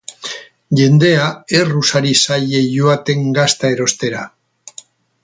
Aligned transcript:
Jendea 0.77 1.27
erruz 1.59 1.85
ari 1.99 2.13
zaie 2.23 2.63
joaten 2.71 3.29
gazta 3.41 3.73
erostera. 3.77 4.25